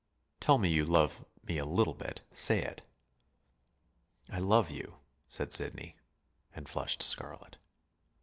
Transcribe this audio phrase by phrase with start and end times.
[0.39, 2.23] "Tell me you love me a little bit.
[2.31, 2.81] Say it."
[4.31, 4.95] "I love you,"
[5.27, 5.95] said Sidney,
[6.55, 7.59] and flushed scarlet.